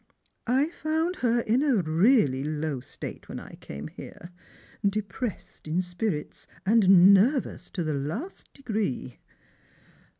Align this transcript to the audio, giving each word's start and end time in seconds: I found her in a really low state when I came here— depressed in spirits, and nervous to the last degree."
I 0.47 0.69
found 0.69 1.17
her 1.17 1.41
in 1.41 1.61
a 1.61 1.75
really 1.75 2.43
low 2.43 2.79
state 2.79 3.29
when 3.29 3.39
I 3.39 3.53
came 3.61 3.87
here— 3.87 4.31
depressed 4.99 5.67
in 5.67 5.83
spirits, 5.83 6.47
and 6.65 7.13
nervous 7.13 7.69
to 7.69 7.83
the 7.83 7.93
last 7.93 8.51
degree." 8.51 9.19